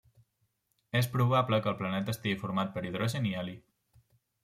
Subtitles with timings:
[0.99, 3.59] És probable que el planeta estigui format per hidrogen i heli.